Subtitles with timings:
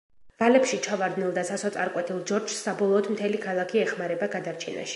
[0.43, 4.89] ვალებში ჩავარდნილ და სასოწარკვეთილ ჯორჯს საბოლოოდ მთელი ქალაქი ეხმარება გადარჩენაში.